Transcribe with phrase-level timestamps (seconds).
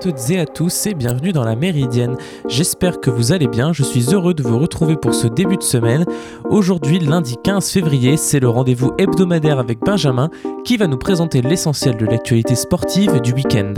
[0.00, 2.16] toutes et à tous et bienvenue dans la Méridienne.
[2.48, 5.62] J'espère que vous allez bien, je suis heureux de vous retrouver pour ce début de
[5.62, 6.06] semaine.
[6.48, 10.30] Aujourd'hui, lundi 15 février, c'est le rendez-vous hebdomadaire avec Benjamin
[10.64, 13.74] qui va nous présenter l'essentiel de l'actualité sportive du week-end.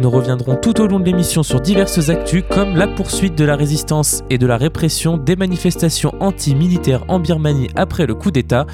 [0.00, 3.56] Nous reviendrons tout au long de l'émission sur diverses actus comme la poursuite de la
[3.56, 8.64] résistance et de la répression des manifestations anti-militaires en Birmanie après le coup d'État,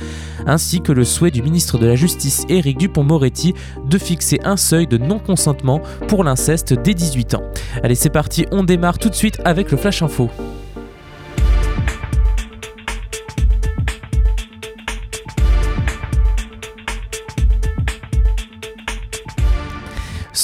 [0.47, 3.55] ainsi que le souhait du ministre de la Justice Éric Dupont-Moretti
[3.87, 7.43] de fixer un seuil de non-consentement pour l'inceste dès 18 ans.
[7.83, 10.29] Allez c'est parti, on démarre tout de suite avec le Flash Info.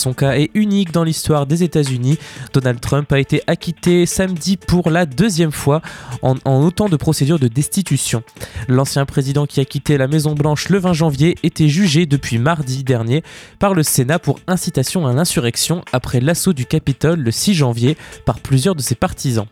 [0.00, 2.18] Son cas est unique dans l'histoire des États-Unis.
[2.54, 5.82] Donald Trump a été acquitté samedi pour la deuxième fois
[6.22, 8.22] en, autant de procédures de destitution.
[8.66, 13.22] L'ancien président qui a quitté la Maison-Blanche le 20 janvier était jugé depuis mardi dernier
[13.58, 18.40] par le Sénat pour incitation à l'insurrection après l'assaut du Capitole le 6 janvier par
[18.40, 19.48] plusieurs de ses partisans.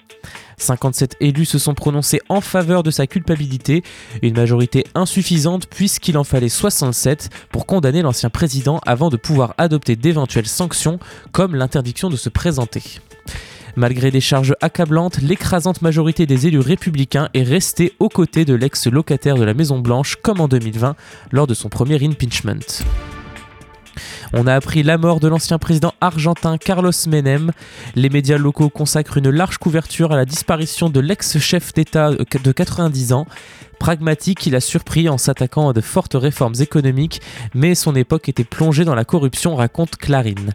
[0.58, 3.82] 57 élus se sont prononcés en faveur de sa culpabilité,
[4.22, 9.96] une majorité insuffisante puisqu'il en fallait 67 pour condamner l'ancien président avant de pouvoir adopter
[9.96, 10.98] d'éventuelles sanctions
[11.32, 12.82] comme l'interdiction de se présenter.
[13.76, 19.36] Malgré des charges accablantes, l'écrasante majorité des élus républicains est restée aux côtés de l'ex-locataire
[19.36, 20.96] de la Maison Blanche comme en 2020
[21.30, 22.58] lors de son premier impeachment.
[24.34, 27.52] On a appris la mort de l'ancien président argentin Carlos Menem.
[27.94, 33.12] Les médias locaux consacrent une large couverture à la disparition de l'ex-chef d'État de 90
[33.14, 33.26] ans.
[33.78, 37.20] Pragmatique, il a surpris en s'attaquant à de fortes réformes économiques,
[37.54, 40.52] mais son époque était plongée dans la corruption, raconte Clarine.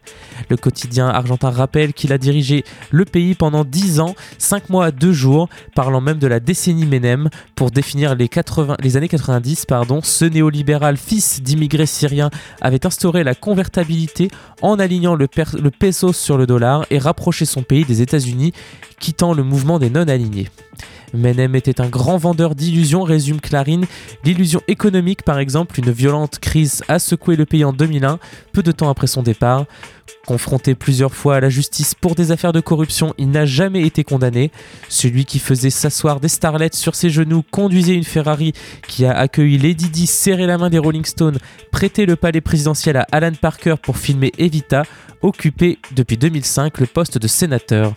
[0.49, 4.91] Le quotidien argentin rappelle qu'il a dirigé le pays pendant 10 ans, 5 mois à
[4.91, 9.65] 2 jours, parlant même de la décennie Menem pour définir les, 80, les années 90.
[9.65, 12.29] Pardon, ce néolibéral fils d'immigrés syriens
[12.61, 14.29] avait instauré la convertibilité
[14.61, 15.27] en alignant le,
[15.61, 18.53] le peso sur le dollar et rapproché son pays des États-Unis,
[18.99, 20.49] quittant le mouvement des non-alignés.
[21.13, 23.85] Menem était un grand vendeur d'illusions, résume Clarine.
[24.23, 28.19] L'illusion économique, par exemple, une violente crise a secoué le pays en 2001,
[28.51, 29.65] peu de temps après son départ.
[30.25, 34.05] Confronté plusieurs fois à la justice pour des affaires de corruption, il n'a jamais été
[34.05, 34.51] condamné.
[34.87, 38.53] Celui qui faisait s'asseoir des starlets sur ses genoux, conduisait une Ferrari
[38.87, 41.39] qui a accueilli Lady Di, serré la main des Rolling Stones,
[41.71, 44.83] prêté le palais présidentiel à Alan Parker pour filmer Evita,
[45.21, 47.93] occupé depuis 2005 le poste de sénateur.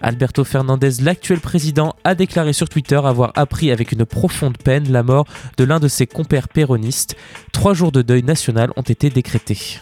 [0.00, 5.02] Alberto Fernandez, l'actuel président, a déclaré sur Twitter avoir appris avec une profonde peine la
[5.02, 5.26] mort
[5.56, 7.16] de l'un de ses compères péronistes.
[7.52, 9.80] Trois jours de deuil national ont été décrétés.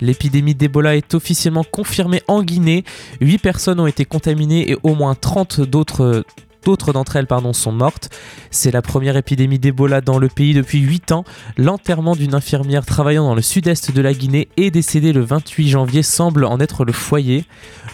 [0.00, 2.84] L'épidémie d'Ebola est officiellement confirmée en Guinée.
[3.20, 6.24] 8 personnes ont été contaminées et au moins 30 d'autres
[6.66, 8.10] D'autres d'entre elles pardon, sont mortes.
[8.50, 11.22] C'est la première épidémie d'Ebola dans le pays depuis 8 ans.
[11.56, 16.02] L'enterrement d'une infirmière travaillant dans le sud-est de la Guinée et décédée le 28 janvier
[16.02, 17.44] semble en être le foyer.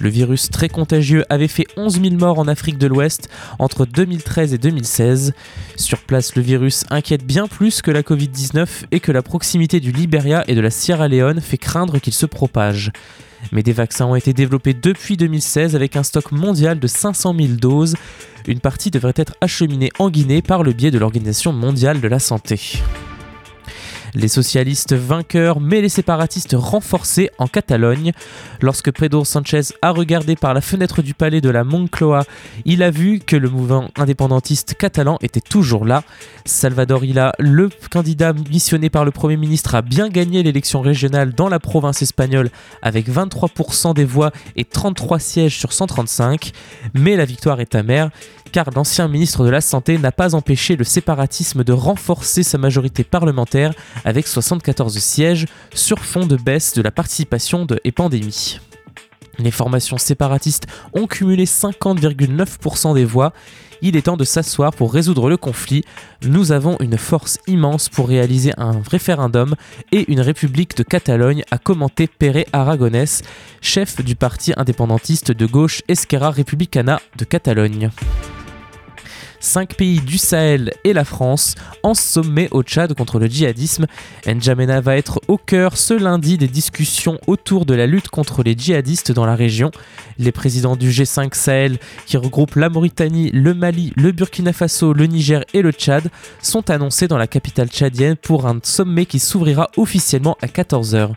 [0.00, 3.28] Le virus très contagieux avait fait 11 000 morts en Afrique de l'Ouest
[3.58, 5.34] entre 2013 et 2016.
[5.76, 9.92] Sur place, le virus inquiète bien plus que la Covid-19 et que la proximité du
[9.92, 12.90] Liberia et de la Sierra Leone fait craindre qu'il se propage.
[13.50, 17.48] Mais des vaccins ont été développés depuis 2016 avec un stock mondial de 500 000
[17.54, 17.96] doses.
[18.46, 22.18] Une partie devrait être acheminée en Guinée par le biais de l'Organisation mondiale de la
[22.18, 22.82] santé.
[24.14, 28.12] Les socialistes vainqueurs, mais les séparatistes renforcés en Catalogne.
[28.60, 32.24] Lorsque Pedro Sanchez a regardé par la fenêtre du palais de la Moncloa,
[32.66, 36.04] il a vu que le mouvement indépendantiste catalan était toujours là.
[36.44, 41.48] Salvador Illa, le candidat missionné par le Premier ministre, a bien gagné l'élection régionale dans
[41.48, 42.50] la province espagnole
[42.82, 46.52] avec 23% des voix et 33 sièges sur 135.
[46.92, 48.10] Mais la victoire est amère
[48.52, 53.02] car l'ancien ministre de la Santé n'a pas empêché le séparatisme de renforcer sa majorité
[53.02, 53.72] parlementaire
[54.04, 58.58] avec 74 sièges sur fond de baisse de la participation de, et pandémie.
[59.38, 63.32] Les formations séparatistes ont cumulé 50,9% des voix.
[63.80, 65.84] Il est temps de s'asseoir pour résoudre le conflit.
[66.22, 69.56] Nous avons une force immense pour réaliser un référendum
[69.90, 73.22] et une république de Catalogne, a commenté Pere Aragonès,
[73.60, 77.90] chef du parti indépendantiste de gauche Esquerra Republicana de Catalogne.
[79.42, 83.86] Cinq pays du Sahel et la France en sommet au Tchad contre le djihadisme.
[84.24, 88.56] N'Djamena va être au cœur ce lundi des discussions autour de la lutte contre les
[88.56, 89.72] djihadistes dans la région.
[90.20, 95.06] Les présidents du G5 Sahel, qui regroupent la Mauritanie, le Mali, le Burkina Faso, le
[95.06, 96.08] Niger et le Tchad,
[96.40, 101.10] sont annoncés dans la capitale tchadienne pour un sommet qui s'ouvrira officiellement à 14h.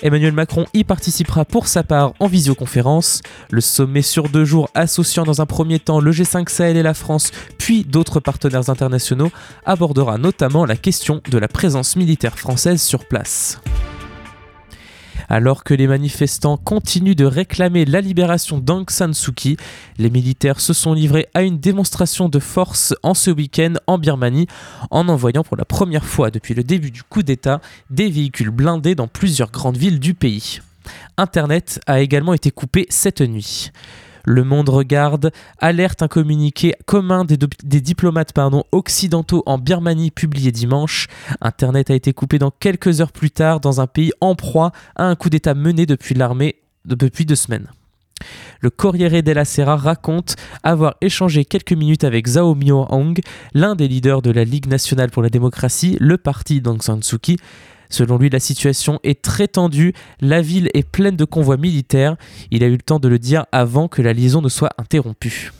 [0.00, 3.22] Emmanuel Macron y participera pour sa part en visioconférence.
[3.50, 6.94] Le sommet sur deux jours associant dans un premier temps le G5 Sahel et la
[6.94, 9.30] France, puis d'autres partenaires internationaux,
[9.64, 13.60] abordera notamment la question de la présence militaire française sur place.
[15.28, 19.56] Alors que les manifestants continuent de réclamer la libération d'Aung San Suu Kyi,
[19.98, 24.46] les militaires se sont livrés à une démonstration de force en ce week-end en Birmanie
[24.90, 27.60] en envoyant pour la première fois depuis le début du coup d'État
[27.90, 30.60] des véhicules blindés dans plusieurs grandes villes du pays.
[31.18, 33.70] Internet a également été coupé cette nuit.
[34.30, 41.06] Le Monde regarde, alerte un communiqué commun des, diplomates pardon, occidentaux en Birmanie publié dimanche.
[41.40, 45.04] Internet a été coupé dans quelques heures plus tard dans un pays en proie à
[45.04, 47.68] un coup d'État mené depuis l'armée depuis deux semaines.
[48.60, 53.18] Le Corriere della Sera raconte avoir échangé quelques minutes avec Zhao Mio Hong,
[53.54, 57.18] l'un des leaders de la Ligue nationale pour la démocratie, le parti d'Aung San Suu
[57.18, 57.38] Kyi,
[57.88, 62.16] Selon lui, la situation est très tendue, la ville est pleine de convois militaires,
[62.50, 65.52] il a eu le temps de le dire avant que la liaison ne soit interrompue.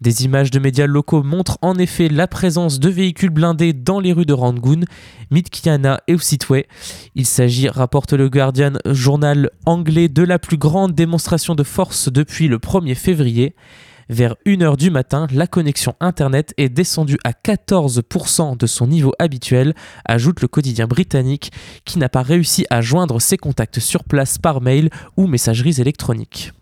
[0.00, 4.12] Des images de médias locaux montrent en effet la présence de véhicules blindés dans les
[4.12, 4.82] rues de Rangoon,
[5.30, 6.64] Midkiana et Usitwe.
[7.14, 12.46] Il s'agit, rapporte le Guardian, journal anglais, de la plus grande démonstration de force depuis
[12.46, 13.54] le 1er février.
[14.08, 19.74] Vers 1h du matin, la connexion Internet est descendue à 14% de son niveau habituel,
[20.04, 21.50] ajoute le quotidien britannique,
[21.84, 26.52] qui n'a pas réussi à joindre ses contacts sur place par mail ou messageries électroniques.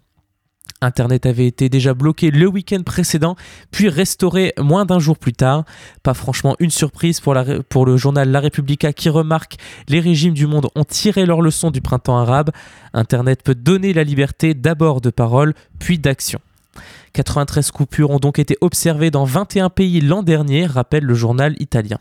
[0.81, 3.37] Internet avait été déjà bloqué le week-end précédent,
[3.70, 5.64] puis restauré moins d'un jour plus tard.
[6.02, 9.56] Pas franchement une surprise pour, le journal La Repubblica qui remarque
[9.88, 12.50] les régimes du monde ont tiré leur leçon du printemps arabe.
[12.93, 16.41] Internet peut donner la liberté d'abord de parole, puis d'action.
[17.14, 21.99] 93 coupures ont donc été observées dans 21 pays l'an dernier, rappelle le journal italien.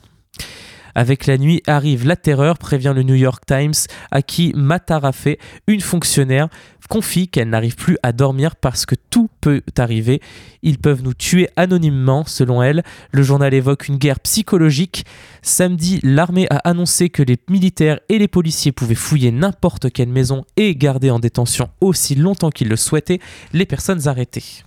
[0.95, 3.73] Avec la nuit arrive la terreur, prévient le New York Times,
[4.11, 6.49] à qui Matarafé, une fonctionnaire,
[6.89, 10.21] confie qu'elle n'arrive plus à dormir parce que tout peut arriver.
[10.61, 12.83] Ils peuvent nous tuer anonymement, selon elle.
[13.11, 15.05] Le journal évoque une guerre psychologique.
[15.41, 20.45] Samedi, l'armée a annoncé que les militaires et les policiers pouvaient fouiller n'importe quelle maison
[20.57, 23.19] et garder en détention aussi longtemps qu'ils le souhaitaient
[23.53, 24.63] les personnes arrêtées.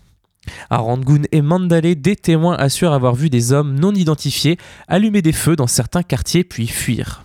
[0.70, 4.58] À Rangoon et Mandalay, des témoins assurent avoir vu des hommes non identifiés
[4.88, 7.25] allumer des feux dans certains quartiers puis fuir.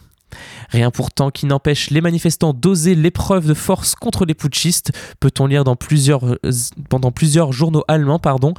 [0.70, 5.66] Rien pourtant qui n'empêche les manifestants d'oser l'épreuve de force contre les putschistes, peut-on lire
[5.66, 6.38] dans plusieurs,
[6.90, 8.20] pendant plusieurs journaux allemands.
[8.20, 8.54] Pardon.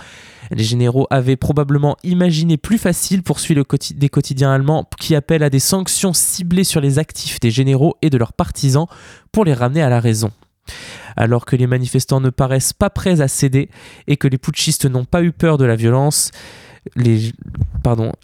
[0.51, 5.43] Les généraux avaient probablement imaginé plus facile pour suivre le des quotidiens allemands qui appellent
[5.43, 8.87] à des sanctions ciblées sur les actifs des généraux et de leurs partisans
[9.31, 10.31] pour les ramener à la raison
[11.17, 13.69] alors que les manifestants ne paraissent pas prêts à céder
[14.07, 16.31] et que les putschistes n'ont pas eu peur de la violence.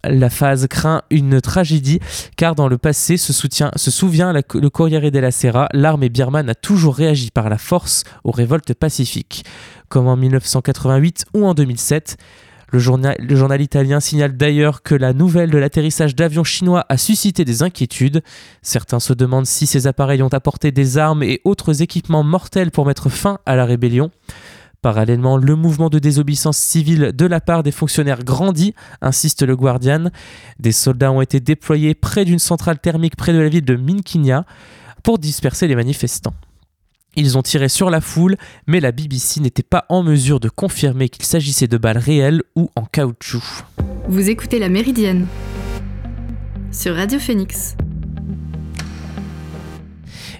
[0.04, 2.00] la phase craint une tragédie
[2.36, 7.30] car dans le passé se souvient le Corriere della Sera, l'armée birmane a toujours réagi
[7.30, 9.44] par la force aux révoltes pacifiques,
[9.88, 12.16] comme en 1988 ou en 2007.
[12.70, 17.62] Le journal, italien signale d'ailleurs que la nouvelle de l'atterrissage d'avions chinois a suscité des
[17.62, 18.22] inquiétudes.
[18.60, 22.84] Certains se demandent si ces appareils ont apporté des armes et autres équipements mortels pour
[22.84, 24.10] mettre fin à la rébellion.
[24.82, 30.10] Parallèlement, le mouvement de désobéissance civile de la part des fonctionnaires grandit, insiste le Guardian.
[30.60, 34.44] Des soldats ont été déployés près d'une centrale thermique près de la ville de Minkinia
[35.02, 36.34] pour disperser les manifestants.
[37.16, 38.36] Ils ont tiré sur la foule,
[38.66, 42.70] mais la BBC n'était pas en mesure de confirmer qu'il s'agissait de balles réelles ou
[42.76, 43.64] en caoutchouc.
[44.08, 45.26] Vous écoutez La Méridienne
[46.70, 47.76] sur Radio Phoenix.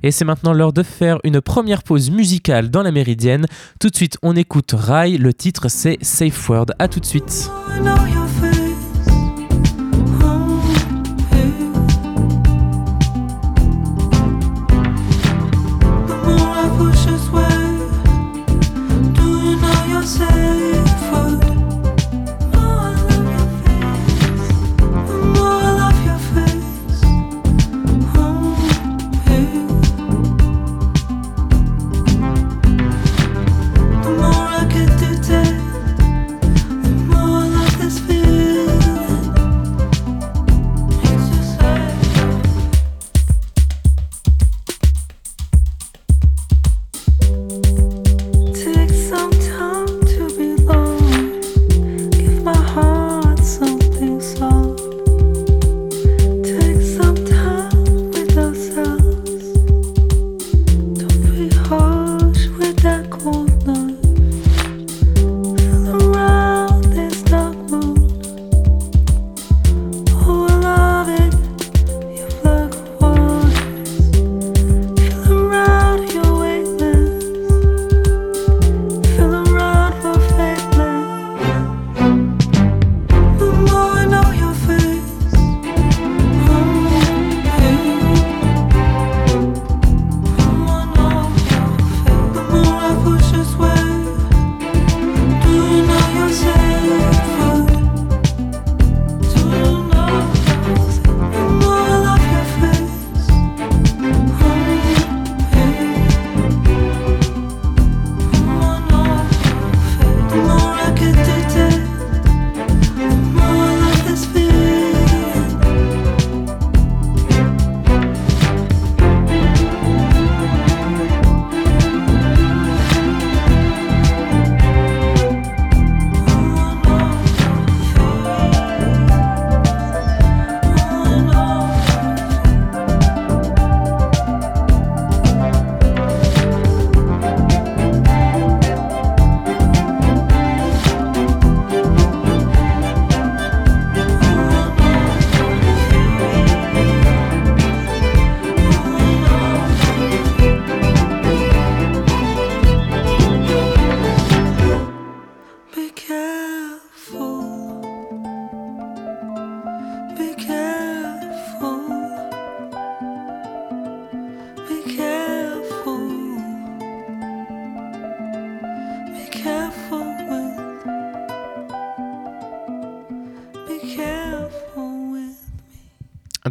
[0.03, 3.47] Et c'est maintenant l'heure de faire une première pause musicale dans la Méridienne.
[3.81, 6.67] Tout de suite, on écoute Rai, le titre c'est Safe Word.
[6.79, 7.51] A tout de suite.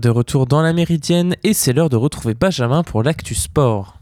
[0.07, 3.97] De retour dans la méridienne et c'est l'heure de retrouver Benjamin pour l'actu sport.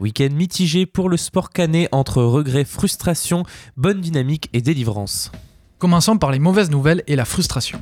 [0.00, 3.42] Week-end mitigé pour le sport canet entre regrets, frustration,
[3.76, 5.30] bonne dynamique et délivrance.
[5.84, 7.78] Commençons par les mauvaises nouvelles et la frustration.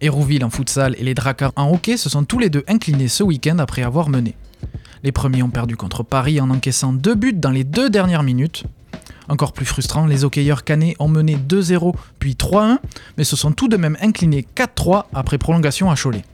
[0.00, 3.22] Hérouville en futsal et les Dracars en hockey se sont tous les deux inclinés ce
[3.22, 4.34] week-end après avoir mené.
[5.02, 8.64] Les premiers ont perdu contre Paris en encaissant deux buts dans les deux dernières minutes.
[9.28, 12.78] Encore plus frustrant, les hockeyeurs canets ont mené 2-0 puis 3-1,
[13.18, 16.24] mais se sont tout de même inclinés 4-3 après prolongation à Cholet.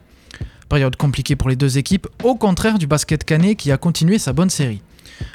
[0.69, 4.31] Période compliquée pour les deux équipes, au contraire du basket canet qui a continué sa
[4.31, 4.81] bonne série.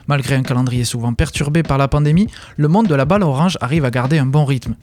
[0.07, 3.85] Malgré un calendrier souvent perturbé par la pandémie, le monde de la balle orange arrive
[3.85, 4.75] à garder un bon rythme.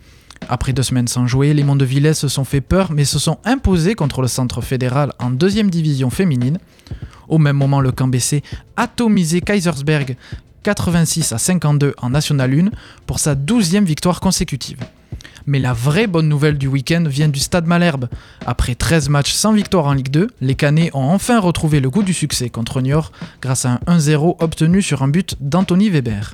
[0.49, 3.95] Après deux semaines sans jouer, les Mondevillais se sont fait peur mais se sont imposés
[3.95, 6.57] contre le centre fédéral en deuxième division féminine.
[7.27, 8.43] Au même moment, le camp BC
[8.75, 10.17] atomisé Kaisersberg
[10.63, 12.69] 86 à 52 en National 1
[13.05, 14.77] pour sa douzième victoire consécutive.
[15.45, 18.07] Mais la vraie bonne nouvelle du week-end vient du Stade Malherbe.
[18.45, 22.03] Après 13 matchs sans victoire en Ligue 2, les Canets ont enfin retrouvé le goût
[22.03, 26.33] du succès contre Niort grâce à un 1-0 obtenu sur un but d'Anthony Weber.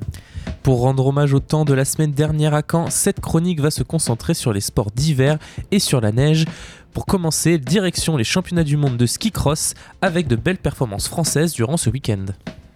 [0.63, 3.83] Pour rendre hommage au temps de la semaine dernière à Caen, cette chronique va se
[3.83, 5.37] concentrer sur les sports d'hiver
[5.71, 6.45] et sur la neige.
[6.93, 11.53] Pour commencer, direction les championnats du monde de ski cross avec de belles performances françaises
[11.53, 12.25] durant ce week-end.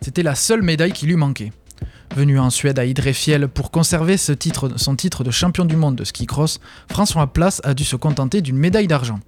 [0.01, 1.51] C'était la seule médaille qui lui manquait.
[2.15, 6.25] Venu en Suède à Idrefiel pour conserver son titre de champion du monde de ski
[6.25, 6.59] cross,
[6.89, 9.19] François Place a dû se contenter d'une médaille d'argent.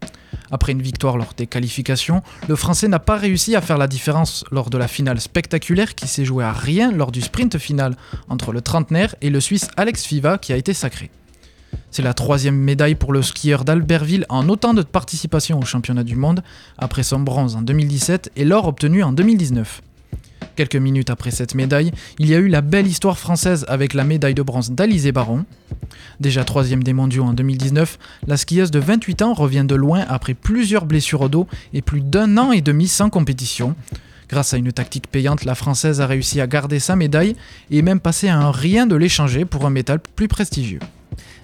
[0.51, 4.45] Après une victoire lors des qualifications, le Français n'a pas réussi à faire la différence
[4.51, 7.95] lors de la finale spectaculaire qui s'est jouée à rien lors du sprint final
[8.29, 11.09] entre le trentenaire et le Suisse Alex Fiva qui a été sacré.
[11.91, 16.15] C'est la troisième médaille pour le skieur d'Albertville en autant de participations au championnat du
[16.15, 16.43] monde,
[16.77, 19.81] après son bronze en 2017 et l'or obtenu en 2019.
[20.55, 24.05] Quelques minutes après cette médaille, il y a eu la belle histoire française avec la
[24.05, 25.45] médaille de bronze d'Alizé Baron.
[26.19, 30.33] Déjà troisième des mondiaux en 2019, la skieuse de 28 ans revient de loin après
[30.33, 33.75] plusieurs blessures au dos et plus d'un an et demi sans compétition.
[34.29, 37.35] Grâce à une tactique payante, la Française a réussi à garder sa médaille
[37.69, 40.79] et même passé à un rien de l'échanger pour un métal plus prestigieux.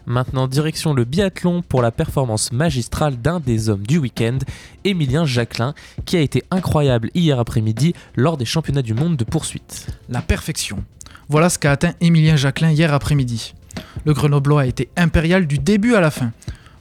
[0.06, 4.40] Maintenant, direction le biathlon pour la performance magistrale d'un des hommes du week-end,
[4.84, 5.74] Émilien Jacquelin,
[6.06, 9.88] qui a été incroyable hier après-midi lors des championnats du monde de poursuite.
[10.10, 10.84] La perfection.
[11.30, 13.54] Voilà ce qu'a atteint Émilien Jacquelin hier après-midi.
[14.06, 16.32] Le Grenoblois a été impérial du début à la fin.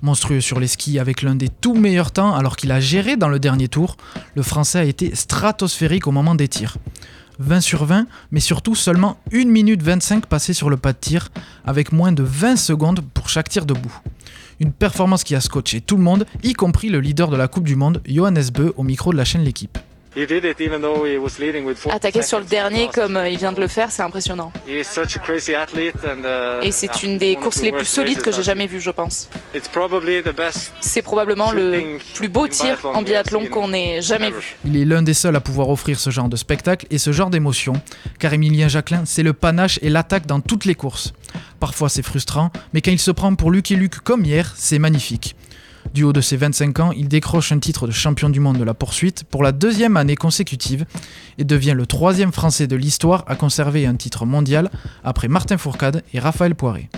[0.03, 3.29] Monstrueux sur les skis avec l'un des tout meilleurs temps alors qu'il a géré dans
[3.29, 3.97] le dernier tour,
[4.35, 6.77] le Français a été stratosphérique au moment des tirs.
[7.39, 11.29] 20 sur 20, mais surtout seulement 1 minute 25 passées sur le pas de tir,
[11.65, 13.95] avec moins de 20 secondes pour chaque tir debout.
[14.59, 17.65] Une performance qui a scotché tout le monde, y compris le leader de la Coupe
[17.65, 19.79] du Monde, Johannes Beu, au micro de la chaîne L'équipe.
[21.91, 24.53] Attaquer sur le dernier comme euh, il vient de le faire, c'est impressionnant.
[24.67, 24.83] Uh,
[26.63, 29.29] Et c'est une des courses les plus solides que j'ai jamais vues, je pense.
[30.81, 34.57] C'est probablement le plus beau tir en biathlon qu'on ait jamais vu.
[34.65, 37.31] Il est l'un des seuls à pouvoir offrir ce genre de spectacle et ce genre
[37.31, 37.75] d'émotion,
[38.19, 41.13] car Emilien Jacquelin, c'est le panache et l'attaque dans toutes les courses.
[41.61, 45.37] Parfois c'est frustrant, mais quand il se prend pour Lucky Luke comme hier, c'est magnifique.
[45.95, 48.65] Du haut de ses 25 ans, il décroche un titre de champion du monde de
[48.65, 50.87] la poursuite pour la deuxième année consécutive
[51.39, 54.71] et devient le troisième Français de l'histoire à conserver un titre mondial
[55.05, 56.89] après Martin Fourcade et Raphaël Poiré.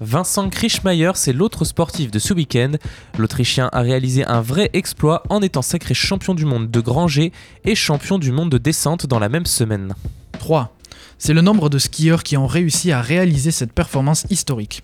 [0.00, 2.72] Vincent Krischmeier, c'est l'autre sportif de ce week-end.
[3.18, 7.32] L'Autrichien a réalisé un vrai exploit en étant sacré champion du monde de grand G
[7.64, 9.94] et champion du monde de descente dans la même semaine.
[10.38, 10.74] 3.
[11.22, 14.82] C'est le nombre de skieurs qui ont réussi à réaliser cette performance historique.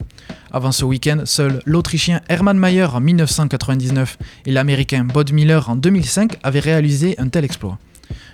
[0.53, 6.37] Avant ce week-end, seuls l'Autrichien Hermann Mayer en 1999 et l'Américain Bod Miller en 2005
[6.43, 7.79] avaient réalisé un tel exploit.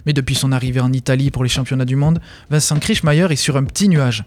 [0.05, 3.57] Mais depuis son arrivée en Italie pour les championnats du monde, Vincent Krischmeier est sur
[3.57, 4.25] un petit nuage.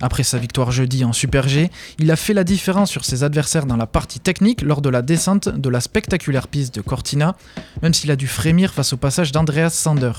[0.00, 3.66] Après sa victoire jeudi en Super G, il a fait la différence sur ses adversaires
[3.66, 7.36] dans la partie technique lors de la descente de la spectaculaire piste de Cortina,
[7.82, 10.12] même s'il a dû frémir face au passage d'Andreas Sander.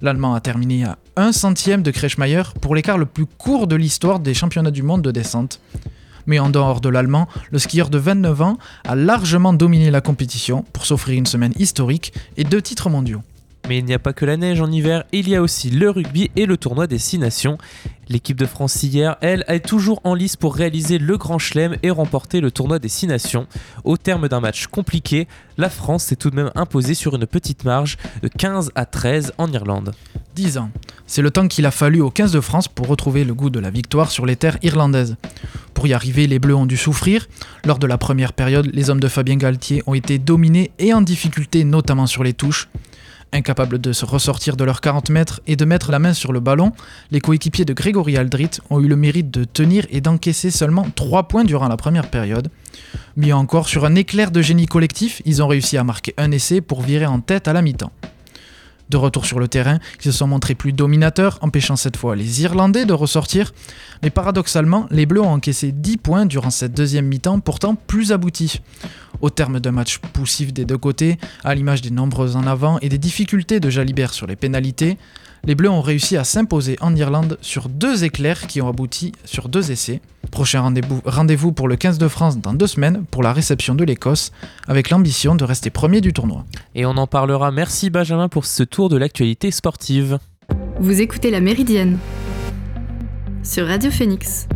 [0.00, 4.20] L'Allemand a terminé à 1 centième de Kretschmeier pour l'écart le plus court de l'histoire
[4.20, 5.60] des championnats du monde de descente.
[6.26, 10.64] Mais en dehors de l'Allemand, le skieur de 29 ans a largement dominé la compétition
[10.72, 13.22] pour s'offrir une semaine historique et deux titres mondiaux.
[13.72, 15.88] Mais il n'y a pas que la neige en hiver, il y a aussi le
[15.88, 17.56] rugby et le tournoi des 6 nations.
[18.10, 21.90] L'équipe de France hier, elle, est toujours en lice pour réaliser le Grand Chelem et
[21.90, 23.46] remporter le tournoi des 6 nations.
[23.84, 25.26] Au terme d'un match compliqué,
[25.56, 29.32] la France s'est tout de même imposée sur une petite marge de 15 à 13
[29.38, 29.94] en Irlande.
[30.34, 30.70] 10 ans.
[31.06, 33.58] C'est le temps qu'il a fallu aux 15 de France pour retrouver le goût de
[33.58, 35.16] la victoire sur les terres irlandaises.
[35.72, 37.26] Pour y arriver, les Bleus ont dû souffrir.
[37.64, 41.00] Lors de la première période, les hommes de Fabien Galtier ont été dominés et en
[41.00, 42.68] difficulté, notamment sur les touches.
[43.34, 46.40] Incapables de se ressortir de leurs 40 mètres et de mettre la main sur le
[46.40, 46.72] ballon,
[47.10, 51.28] les coéquipiers de Grégory Aldrit ont eu le mérite de tenir et d'encaisser seulement 3
[51.28, 52.50] points durant la première période.
[53.16, 56.60] Mieux encore, sur un éclair de génie collectif, ils ont réussi à marquer un essai
[56.60, 57.92] pour virer en tête à la mi-temps.
[58.90, 62.42] De retour sur le terrain, ils se sont montrés plus dominateurs, empêchant cette fois les
[62.42, 63.52] Irlandais de ressortir.
[64.02, 68.60] Mais paradoxalement, les Bleus ont encaissé 10 points durant cette deuxième mi-temps, pourtant plus aboutie.
[69.20, 72.88] Au terme d'un match poussif des deux côtés, à l'image des nombreux en avant et
[72.88, 74.98] des difficultés de Jalibert sur les pénalités,
[75.44, 79.48] les Bleus ont réussi à s'imposer en Irlande sur deux éclairs qui ont abouti sur
[79.48, 80.00] deux essais.
[80.30, 80.62] Prochain
[81.04, 84.30] rendez-vous pour le 15 de France dans deux semaines pour la réception de l'Écosse,
[84.68, 86.44] avec l'ambition de rester premier du tournoi.
[86.74, 87.50] Et on en parlera.
[87.50, 90.18] Merci Benjamin pour ce tour de l'actualité sportive.
[90.80, 91.98] Vous écoutez La Méridienne
[93.42, 94.46] sur Radio Phoenix.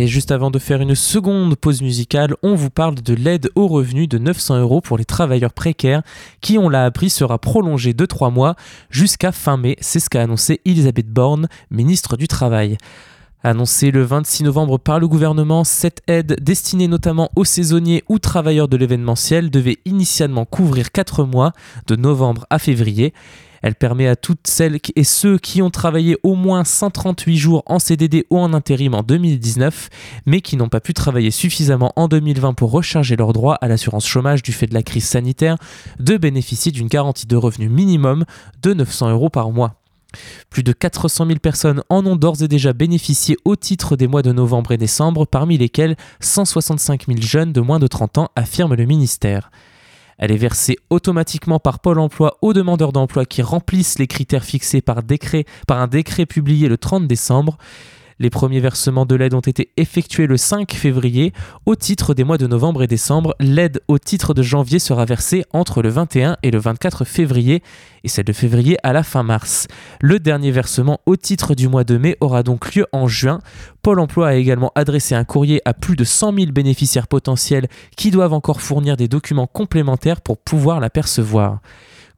[0.00, 3.66] Et juste avant de faire une seconde pause musicale, on vous parle de l'aide au
[3.66, 6.02] revenu de 900 euros pour les travailleurs précaires
[6.40, 8.54] qui, on l'a appris, sera prolongée de 3 mois
[8.90, 9.74] jusqu'à fin mai.
[9.80, 12.78] C'est ce qu'a annoncé Elisabeth Borne, ministre du Travail.
[13.42, 18.68] Annoncée le 26 novembre par le gouvernement, cette aide, destinée notamment aux saisonniers ou travailleurs
[18.68, 21.50] de l'événementiel, devait initialement couvrir 4 mois,
[21.88, 23.12] de novembre à février.
[23.62, 27.78] Elle permet à toutes celles et ceux qui ont travaillé au moins 138 jours en
[27.78, 29.88] CDD ou en intérim en 2019,
[30.26, 34.06] mais qui n'ont pas pu travailler suffisamment en 2020 pour recharger leurs droits à l'assurance
[34.06, 35.56] chômage du fait de la crise sanitaire,
[35.98, 38.24] de bénéficier d'une garantie de revenus minimum
[38.62, 39.74] de 900 euros par mois.
[40.48, 44.22] Plus de 400 000 personnes en ont d'ores et déjà bénéficié au titre des mois
[44.22, 48.74] de novembre et décembre, parmi lesquels 165 000 jeunes de moins de 30 ans, affirme
[48.74, 49.50] le ministère.
[50.18, 54.80] Elle est versée automatiquement par Pôle emploi aux demandeurs d'emploi qui remplissent les critères fixés
[54.80, 57.56] par, décret, par un décret publié le 30 décembre.
[58.20, 61.32] Les premiers versements de l'aide ont été effectués le 5 février.
[61.66, 65.44] Au titre des mois de novembre et décembre, l'aide au titre de janvier sera versée
[65.52, 67.62] entre le 21 et le 24 février
[68.02, 69.68] et celle de février à la fin mars.
[70.00, 73.38] Le dernier versement au titre du mois de mai aura donc lieu en juin.
[73.82, 78.10] Pôle Emploi a également adressé un courrier à plus de 100 000 bénéficiaires potentiels qui
[78.10, 81.60] doivent encore fournir des documents complémentaires pour pouvoir la percevoir.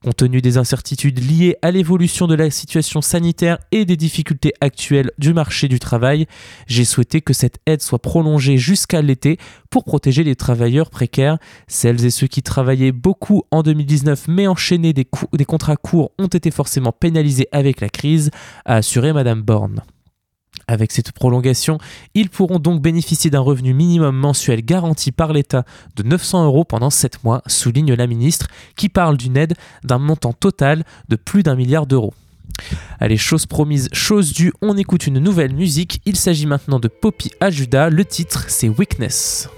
[0.02, 5.10] Compte tenu des incertitudes liées à l'évolution de la situation sanitaire et des difficultés actuelles
[5.18, 6.26] du marché du travail,
[6.66, 9.36] j'ai souhaité que cette aide soit prolongée jusqu'à l'été
[9.68, 11.36] pour protéger les travailleurs précaires.
[11.68, 15.04] Celles et ceux qui travaillaient beaucoup en 2019 mais enchaînaient des,
[15.44, 18.30] contrats courts ont été forcément pénalisés avec la crise,
[18.64, 19.82] a assuré Madame Borne.
[20.70, 21.78] Avec cette prolongation,
[22.14, 25.64] ils pourront donc bénéficier d'un revenu minimum mensuel garanti par l'État
[25.96, 30.32] de 900 euros pendant 7 mois, souligne la ministre, qui parle d'une aide d'un montant
[30.32, 32.14] total de plus d'un milliard d'euros.
[33.00, 36.00] Allez, chose promise, chose due, on écoute une nouvelle musique.
[36.06, 37.90] Il s'agit maintenant de Poppy Ajuda.
[37.90, 39.48] Le titre, c'est Weakness.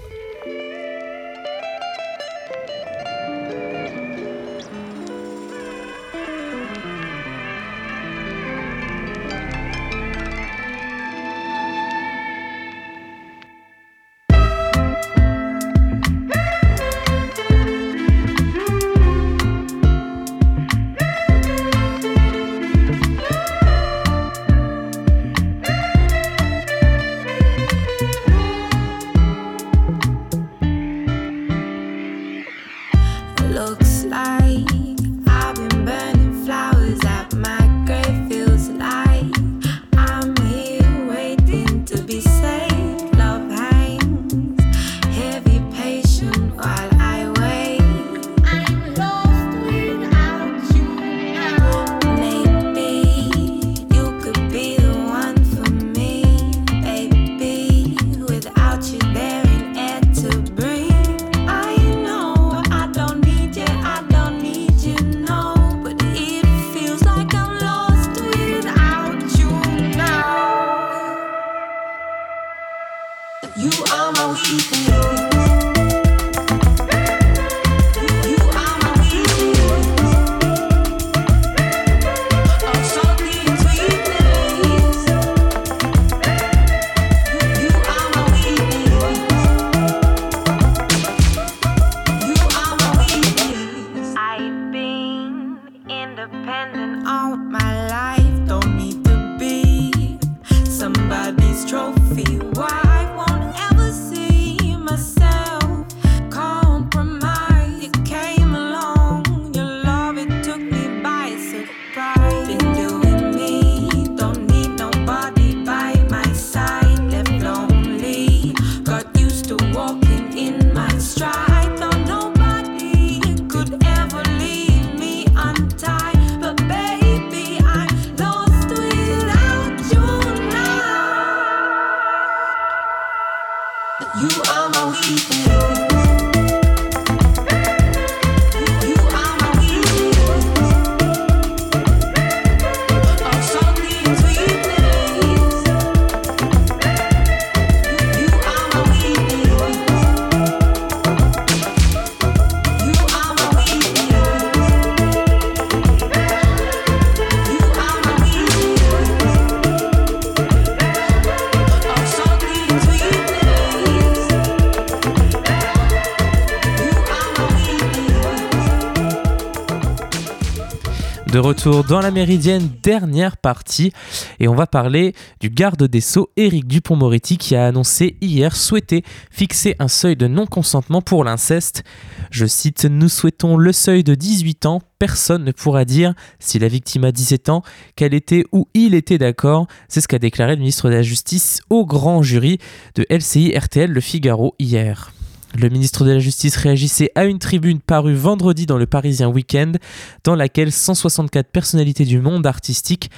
[171.33, 173.91] De retour dans la Méridienne, dernière partie,
[174.39, 179.01] et on va parler du garde des Sceaux Éric Dupont-Moretti qui a annoncé hier souhaiter
[179.31, 181.83] fixer un seuil de non-consentement pour l'inceste.
[182.29, 184.83] Je cite Nous souhaitons le seuil de 18 ans.
[184.99, 187.63] Personne ne pourra dire, si la victime a 17 ans,
[187.95, 189.65] qu'elle était ou il était d'accord.
[189.87, 192.59] C'est ce qu'a déclaré le ministre de la Justice au grand jury
[192.93, 195.11] de LCI RTL Le Figaro hier.
[195.55, 199.77] Le ministre de la Justice réagissait à une tribune parue vendredi dans le Parisien Weekend,
[200.23, 203.11] dans laquelle 164 personnalités du monde artistique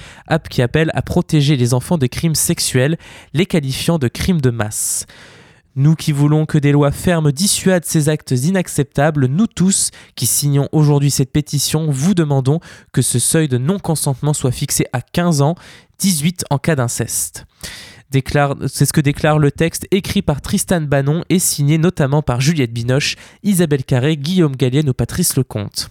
[0.50, 2.98] qui appellent à protéger les enfants de crimes sexuels,
[3.32, 5.06] les qualifiant de crimes de masse.
[5.76, 10.68] Nous qui voulons que des lois fermes dissuadent ces actes inacceptables, nous tous qui signons
[10.72, 12.60] aujourd'hui cette pétition, vous demandons
[12.92, 15.54] que ce seuil de non-consentement soit fixé à 15 ans,
[15.98, 17.46] 18 en cas d'inceste
[18.12, 22.72] c'est ce que déclare le texte écrit par Tristan Bannon et signé notamment par Juliette
[22.72, 25.90] Binoche, Isabelle Carré, Guillaume Gallienne ou Patrice Lecomte.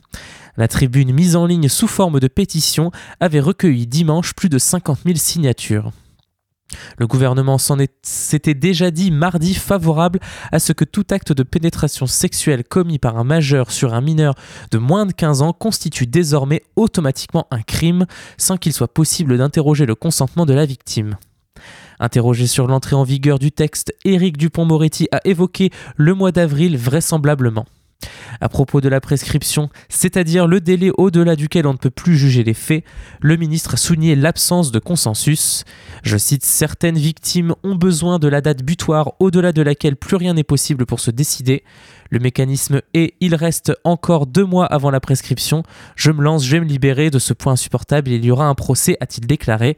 [0.57, 4.99] La tribune mise en ligne sous forme de pétition avait recueilli dimanche plus de 50
[5.05, 5.91] 000 signatures.
[6.97, 10.19] Le gouvernement s'était déjà dit mardi favorable
[10.51, 14.33] à ce que tout acte de pénétration sexuelle commis par un majeur sur un mineur
[14.71, 18.05] de moins de 15 ans constitue désormais automatiquement un crime
[18.37, 21.17] sans qu'il soit possible d'interroger le consentement de la victime.
[21.99, 27.65] Interrogé sur l'entrée en vigueur du texte, Éric Dupont-Moretti a évoqué le mois d'avril vraisemblablement.
[28.41, 32.43] À propos de la prescription, c'est-à-dire le délai au-delà duquel on ne peut plus juger
[32.43, 32.83] les faits,
[33.21, 35.63] le ministre a souligné l'absence de consensus.
[36.03, 40.33] Je cite Certaines victimes ont besoin de la date butoir au-delà de laquelle plus rien
[40.33, 41.63] n'est possible pour se décider.
[42.09, 45.63] Le mécanisme est il reste encore deux mois avant la prescription.
[45.95, 48.55] Je me lance, je vais me libérer de ce point insupportable il y aura un
[48.55, 49.77] procès, a-t-il déclaré.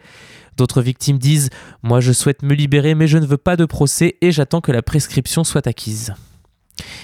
[0.57, 1.49] D'autres victimes disent
[1.83, 4.71] Moi je souhaite me libérer mais je ne veux pas de procès et j'attends que
[4.71, 6.13] la prescription soit acquise.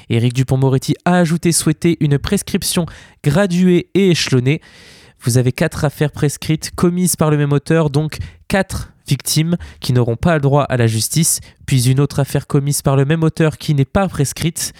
[0.10, 2.86] Éric Dupont-Moretti a ajouté souhaiter une prescription
[3.24, 4.62] graduée et échelonnée.
[5.22, 10.16] Vous avez quatre affaires prescrites commises par le même auteur, donc quatre victimes qui n'auront
[10.16, 13.58] pas le droit à la justice, puis une autre affaire commise par le même auteur
[13.58, 14.74] qui n'est pas prescrite.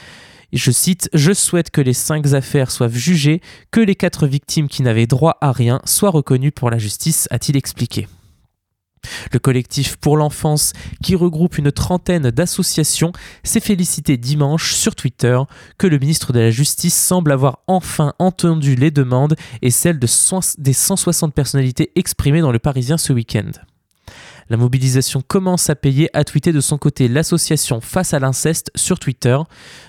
[0.54, 4.84] Je cite, Je souhaite que les cinq affaires soient jugées, que les quatre victimes qui
[4.84, 8.08] n'avaient droit à rien soient reconnues pour la justice, a-t-il expliqué.
[9.32, 13.12] Le collectif pour l'enfance, qui regroupe une trentaine d'associations,
[13.44, 15.40] s'est félicité dimanche sur Twitter
[15.80, 20.08] que le ministre de la Justice semble avoir enfin entendu les demandes et celles de
[20.60, 23.52] des 160 personnalités exprimées dans le Parisien ce week-end.
[24.50, 29.00] La mobilisation commence à payer, a tweeté de son côté l'association Face à l'inceste sur
[29.00, 29.38] Twitter.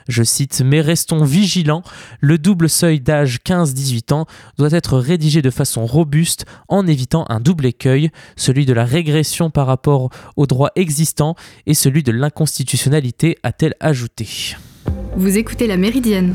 [0.08, 1.82] Je cite Mais restons vigilants,
[2.20, 4.26] le double seuil d'âge 15-18 ans
[4.58, 9.50] doit être rédigé de façon robuste en évitant un double écueil, celui de la régression
[9.50, 11.34] par rapport aux droits existants
[11.66, 14.56] et celui de l'inconstitutionnalité, a-t-elle ajouté.
[15.16, 16.34] Vous écoutez La Méridienne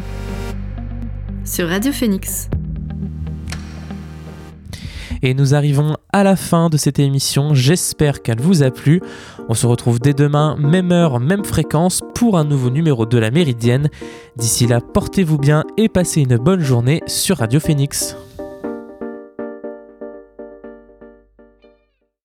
[1.45, 2.49] sur Radio Phoenix.
[5.21, 7.53] Et nous arrivons à la fin de cette émission.
[7.53, 9.01] J'espère qu'elle vous a plu.
[9.49, 13.31] On se retrouve dès demain, même heure, même fréquence, pour un nouveau numéro de la
[13.31, 13.89] Méridienne.
[14.37, 18.15] D'ici là, portez-vous bien et passez une bonne journée sur Radio Phoenix.